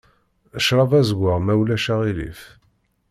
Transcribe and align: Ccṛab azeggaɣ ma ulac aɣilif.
Ccṛab 0.63 0.91
azeggaɣ 0.99 1.37
ma 1.41 1.53
ulac 1.61 1.85
aɣilif. 1.93 2.41